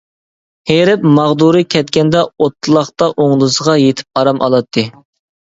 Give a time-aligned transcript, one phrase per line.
[0.69, 4.87] ھېرىپ ماغدۇرى كەتكەندە ئوتلاقتا ئوڭدىسىغا يېتىپ ئارام ئالاتتى.